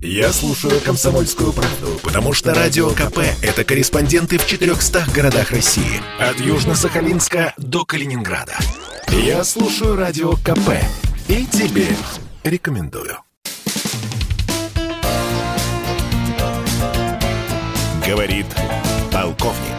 Я 0.00 0.32
слушаю 0.32 0.80
«Комсомольскую 0.80 1.52
правду», 1.52 1.98
потому 2.04 2.32
что 2.32 2.54
«Радио 2.54 2.90
КП»— 2.90 3.18
это 3.42 3.64
корреспонденты 3.64 4.38
в 4.38 4.46
400 4.46 5.06
городах 5.12 5.50
России. 5.50 6.00
От 6.20 6.36
Южно-Сахалинска 6.36 7.52
до 7.56 7.84
Калининграда. 7.84 8.56
Я 9.08 9.42
слушаю 9.42 9.96
«Радио 9.96 10.34
КП» 10.34 10.70
и 11.26 11.44
тебе 11.46 11.88
рекомендую. 12.44 13.18
Говорит 18.06 18.46
полковник. 19.12 19.78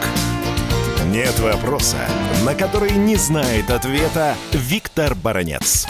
Нет 1.06 1.38
вопроса, 1.40 1.96
на 2.44 2.54
который 2.54 2.92
не 2.92 3.16
знает 3.16 3.70
ответа 3.70 4.36
Виктор 4.52 5.14
Баранец. 5.14 5.86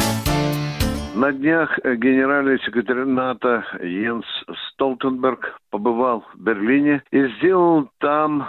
На 1.20 1.32
днях 1.32 1.78
генеральный 1.84 2.58
секретарь 2.60 3.04
НАТО 3.04 3.62
Йенс 3.82 4.24
Столтенберг 4.70 5.54
побывал 5.70 6.24
в 6.32 6.42
Берлине 6.42 7.02
и 7.10 7.26
сделал 7.36 7.90
там 7.98 8.48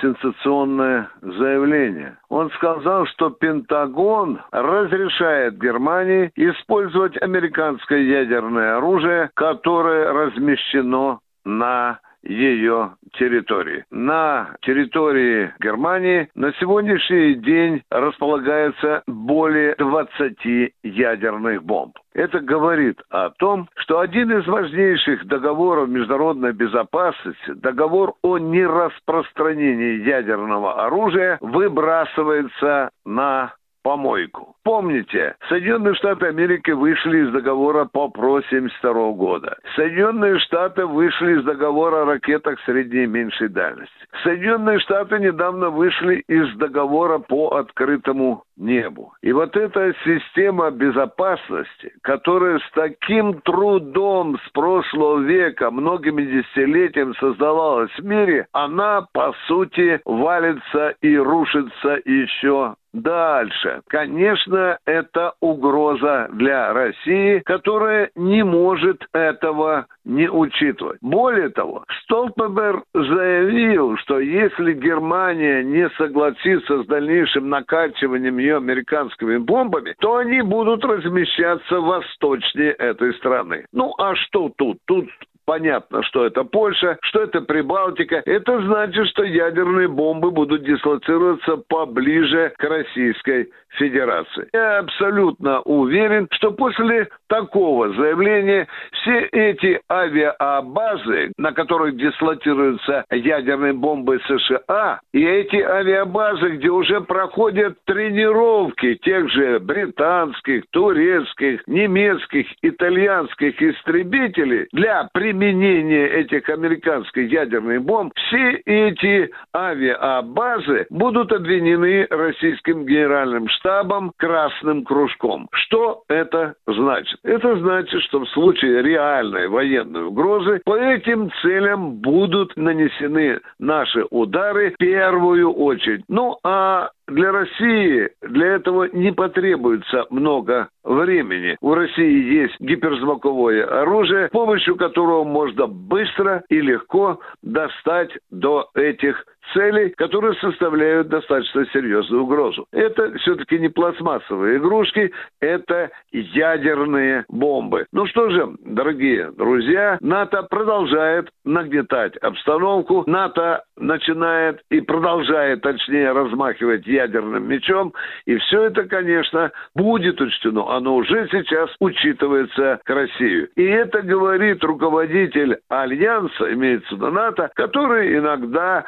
сенсационное 0.00 1.10
заявление. 1.22 2.18
Он 2.28 2.50
сказал, 2.56 3.06
что 3.06 3.30
Пентагон 3.30 4.40
разрешает 4.50 5.60
Германии 5.60 6.32
использовать 6.34 7.16
американское 7.22 8.00
ядерное 8.00 8.78
оружие, 8.78 9.30
которое 9.34 10.12
размещено 10.12 11.20
на 11.44 12.00
ее 12.22 12.96
территории. 13.12 13.84
На 13.90 14.56
территории 14.62 15.52
Германии 15.60 16.28
на 16.34 16.52
сегодняшний 16.54 17.34
день 17.34 17.82
располагается 17.90 19.02
более 19.06 19.74
20 19.76 20.72
ядерных 20.82 21.62
бомб. 21.62 21.96
Это 22.14 22.40
говорит 22.40 23.00
о 23.10 23.30
том, 23.30 23.68
что 23.76 24.00
один 24.00 24.36
из 24.36 24.46
важнейших 24.46 25.26
договоров 25.26 25.88
международной 25.88 26.52
безопасности, 26.52 27.52
договор 27.54 28.14
о 28.22 28.38
нераспространении 28.38 30.04
ядерного 30.04 30.84
оружия, 30.84 31.38
выбрасывается 31.40 32.90
на 33.04 33.54
помойку. 33.82 34.56
Помните, 34.64 35.34
Соединенные 35.48 35.94
Штаты 35.94 36.26
Америки 36.26 36.70
вышли 36.70 37.26
из 37.26 37.32
договора 37.32 37.86
по 37.86 38.08
ПРО 38.08 38.42
72 38.50 39.12
года. 39.12 39.56
Соединенные 39.76 40.38
Штаты 40.40 40.84
вышли 40.86 41.38
из 41.38 41.44
договора 41.44 42.02
о 42.02 42.04
ракетах 42.04 42.58
средней 42.66 43.04
и 43.04 43.06
меньшей 43.06 43.48
дальности. 43.48 43.92
Соединенные 44.22 44.78
Штаты 44.80 45.18
недавно 45.18 45.70
вышли 45.70 46.22
из 46.28 46.54
договора 46.56 47.18
по 47.18 47.56
открытому 47.56 48.44
небу. 48.58 49.14
И 49.22 49.32
вот 49.32 49.56
эта 49.56 49.94
система 50.04 50.70
безопасности, 50.70 51.94
которая 52.02 52.58
с 52.58 52.70
таким 52.74 53.40
трудом 53.42 54.38
с 54.38 54.50
прошлого 54.50 55.20
века, 55.20 55.70
многими 55.70 56.22
десятилетиями 56.22 57.14
создавалась 57.20 57.92
в 57.98 58.04
мире, 58.04 58.46
она, 58.52 59.06
по 59.12 59.32
сути, 59.46 60.00
валится 60.04 60.94
и 61.00 61.16
рушится 61.16 62.00
еще 62.04 62.74
Дальше. 62.92 63.82
Конечно, 63.88 64.78
это 64.86 65.34
угроза 65.40 66.28
для 66.32 66.72
России, 66.72 67.40
которая 67.44 68.10
не 68.16 68.42
может 68.42 69.06
этого 69.12 69.86
не 70.04 70.28
учитывать. 70.28 70.98
Более 71.02 71.50
того, 71.50 71.84
Столтенберг 72.02 72.84
заявил, 72.94 73.96
что 73.98 74.20
если 74.20 74.72
Германия 74.72 75.62
не 75.62 75.88
согласится 75.90 76.82
с 76.82 76.86
дальнейшим 76.86 77.50
накачиванием 77.50 78.38
ее 78.38 78.56
американскими 78.56 79.36
бомбами, 79.36 79.94
то 80.00 80.16
они 80.16 80.40
будут 80.40 80.82
размещаться 80.84 81.80
восточнее 81.80 82.72
этой 82.72 83.12
страны. 83.14 83.66
Ну 83.72 83.92
а 83.98 84.14
что 84.14 84.50
тут? 84.56 84.78
Тут 84.86 85.08
Понятно, 85.48 86.02
что 86.02 86.26
это 86.26 86.44
Польша, 86.44 86.98
что 87.00 87.22
это 87.22 87.40
Прибалтика. 87.40 88.22
Это 88.26 88.60
значит, 88.66 89.08
что 89.08 89.24
ядерные 89.24 89.88
бомбы 89.88 90.30
будут 90.30 90.62
дислоцироваться 90.62 91.56
поближе 91.68 92.52
к 92.58 92.64
Российской 92.64 93.48
Федерации. 93.78 94.48
Я 94.52 94.80
абсолютно 94.80 95.60
уверен, 95.60 96.28
что 96.32 96.50
после 96.50 97.08
такого 97.28 97.94
заявления 97.94 98.66
все 98.92 99.20
эти 99.32 99.80
авиабазы, 99.90 101.32
на 101.38 101.52
которых 101.52 101.96
дислоцируются 101.96 103.04
ядерные 103.10 103.72
бомбы 103.72 104.20
США, 104.26 105.00
и 105.14 105.24
эти 105.24 105.56
авиабазы, 105.56 106.56
где 106.56 106.68
уже 106.68 107.00
проходят 107.00 107.78
тренировки 107.86 108.96
тех 108.96 109.30
же 109.30 109.60
британских, 109.60 110.64
турецких, 110.72 111.62
немецких, 111.66 112.46
итальянских 112.62 113.62
истребителей 113.62 114.66
для 114.72 115.08
применения 115.14 115.37
применения 115.38 116.06
этих 116.06 116.48
американских 116.48 117.30
ядерных 117.30 117.82
бомб, 117.82 118.12
все 118.16 118.60
эти 118.66 119.30
авиабазы 119.54 120.86
будут 120.90 121.32
обвинены 121.32 122.06
российским 122.10 122.84
генеральным 122.84 123.48
штабом 123.48 124.12
Красным 124.16 124.84
Кружком. 124.84 125.48
Что 125.52 126.02
это 126.08 126.54
значит? 126.66 127.18
Это 127.22 127.56
значит, 127.58 128.02
что 128.02 128.20
в 128.20 128.28
случае 128.30 128.82
реальной 128.82 129.48
военной 129.48 130.04
угрозы 130.04 130.60
по 130.64 130.76
этим 130.76 131.30
целям 131.42 131.96
будут 132.00 132.56
нанесены 132.56 133.40
наши 133.58 134.04
удары 134.10 134.72
в 134.72 134.76
первую 134.78 135.52
очередь. 135.52 136.04
Ну 136.08 136.38
а 136.44 136.90
для 137.08 137.32
России 137.32 138.10
для 138.22 138.54
этого 138.56 138.88
не 138.92 139.12
потребуется 139.12 140.06
много 140.10 140.68
времени. 140.84 141.56
У 141.60 141.74
России 141.74 142.34
есть 142.34 142.60
гиперзвуковое 142.60 143.64
оружие, 143.80 144.28
с 144.28 144.30
помощью 144.30 144.76
которого 144.76 145.24
можно 145.24 145.66
быстро 145.66 146.42
и 146.48 146.60
легко 146.60 147.20
достать 147.42 148.10
до 148.30 148.68
этих 148.74 149.24
целей, 149.52 149.90
которые 149.96 150.34
составляют 150.34 151.08
достаточно 151.08 151.66
серьезную 151.72 152.22
угрозу. 152.22 152.66
Это 152.72 153.12
все-таки 153.18 153.58
не 153.58 153.68
пластмассовые 153.68 154.58
игрушки, 154.58 155.12
это 155.40 155.90
ядерные 156.12 157.24
бомбы. 157.28 157.86
Ну 157.92 158.06
что 158.06 158.30
же, 158.30 158.56
дорогие 158.64 159.30
друзья, 159.32 159.98
НАТО 160.00 160.42
продолжает 160.44 161.28
нагнетать 161.44 162.16
обстановку, 162.18 163.04
НАТО 163.06 163.62
начинает 163.76 164.60
и 164.70 164.80
продолжает, 164.80 165.62
точнее, 165.62 166.12
размахивать 166.12 166.86
ядерным 166.86 167.48
мечом, 167.48 167.92
и 168.26 168.36
все 168.38 168.64
это, 168.64 168.84
конечно, 168.84 169.50
будет 169.74 170.20
учтено. 170.20 170.76
Оно 170.76 170.96
уже 170.96 171.28
сейчас 171.30 171.70
учитывается 171.80 172.80
к 172.84 172.90
России. 172.90 173.48
И 173.56 173.64
это 173.64 174.02
говорит 174.02 174.62
руководитель 174.64 175.58
Альянса, 175.68 176.52
имеется 176.52 176.94
в 176.94 176.98
виду 176.98 177.10
НАТО, 177.10 177.50
который 177.54 178.16
иногда 178.16 178.84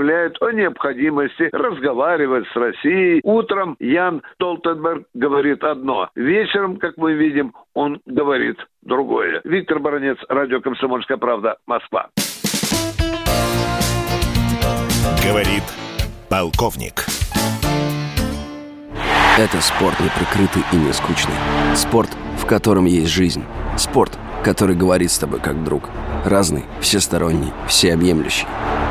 заявляет 0.00 0.36
о 0.40 0.52
необходимости 0.52 1.48
разговаривать 1.52 2.46
с 2.52 2.56
Россией. 2.56 3.20
Утром 3.22 3.76
Ян 3.80 4.22
Толтенберг 4.38 5.04
говорит 5.14 5.62
одно. 5.62 6.08
Вечером, 6.14 6.76
как 6.76 6.96
мы 6.96 7.12
видим, 7.12 7.54
он 7.74 8.00
говорит 8.06 8.56
другое. 8.82 9.40
Виктор 9.44 9.78
Баранец, 9.78 10.16
Радио 10.28 10.60
«Комсомольская 10.60 11.18
правда», 11.18 11.56
Москва. 11.66 12.08
Говорит 15.26 15.64
полковник. 16.30 17.04
Это 19.38 19.60
спорт 19.60 19.98
не 20.00 20.08
прикрытый 20.08 20.62
и 20.72 20.76
не 20.76 20.92
скучный. 20.92 21.34
Спорт, 21.74 22.10
в 22.36 22.46
котором 22.46 22.86
есть 22.86 23.12
жизнь. 23.12 23.44
Спорт, 23.76 24.18
который 24.44 24.76
говорит 24.76 25.10
с 25.10 25.18
тобой 25.18 25.40
как 25.40 25.62
друг. 25.62 25.90
Разный, 26.24 26.64
всесторонний, 26.80 27.52
всеобъемлющий. 27.66 28.46